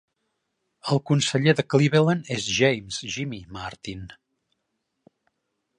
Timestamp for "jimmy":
3.17-3.43